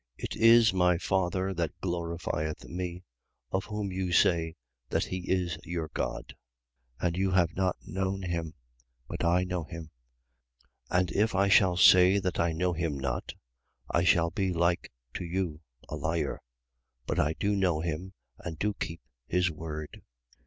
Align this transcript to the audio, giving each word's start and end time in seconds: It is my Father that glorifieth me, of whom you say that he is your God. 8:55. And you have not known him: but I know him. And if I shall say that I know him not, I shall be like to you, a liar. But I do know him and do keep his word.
It 0.17 0.35
is 0.35 0.73
my 0.73 0.97
Father 0.97 1.53
that 1.53 1.79
glorifieth 1.79 2.63
me, 2.67 3.03
of 3.51 3.65
whom 3.65 3.91
you 3.91 4.11
say 4.11 4.55
that 4.89 5.03
he 5.03 5.29
is 5.31 5.59
your 5.63 5.89
God. 5.89 6.35
8:55. 7.03 7.07
And 7.07 7.17
you 7.17 7.29
have 7.29 7.55
not 7.55 7.75
known 7.85 8.23
him: 8.23 8.55
but 9.07 9.23
I 9.23 9.43
know 9.43 9.63
him. 9.65 9.91
And 10.89 11.11
if 11.11 11.35
I 11.35 11.49
shall 11.49 11.77
say 11.77 12.17
that 12.17 12.39
I 12.39 12.51
know 12.51 12.73
him 12.73 12.97
not, 12.97 13.35
I 13.91 14.03
shall 14.03 14.31
be 14.31 14.51
like 14.51 14.91
to 15.13 15.23
you, 15.23 15.61
a 15.87 15.95
liar. 15.97 16.41
But 17.05 17.19
I 17.19 17.33
do 17.33 17.55
know 17.55 17.81
him 17.81 18.13
and 18.39 18.57
do 18.57 18.73
keep 18.73 19.01
his 19.27 19.51
word. 19.51 20.01